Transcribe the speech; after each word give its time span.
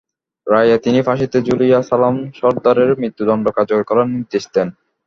রায়ে 0.47 0.75
তিনি 0.77 0.99
ফাঁসিতে 1.01 1.37
ঝুলিয়ে 1.47 1.77
সালাম 1.89 2.15
সরদারের 2.37 2.89
মৃত্যুদণ্ড 3.01 3.45
কার্যকর 3.57 3.83
করার 3.89 4.07
নির্দেশ 4.13 4.43
দেন। 4.55 4.67